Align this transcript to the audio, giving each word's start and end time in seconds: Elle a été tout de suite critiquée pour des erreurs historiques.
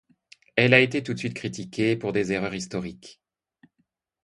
Elle 0.55 0.73
a 0.73 0.79
été 0.79 1.03
tout 1.03 1.13
de 1.13 1.19
suite 1.19 1.35
critiquée 1.35 1.95
pour 1.95 2.11
des 2.11 2.31
erreurs 2.31 2.55
historiques. 2.55 3.21